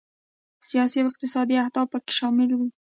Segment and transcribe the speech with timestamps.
[0.69, 2.67] سیاسي او اقتصادي اهداف پکې شامل دي.